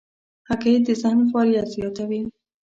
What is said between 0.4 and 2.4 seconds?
هګۍ د ذهن فعالیت زیاتوي.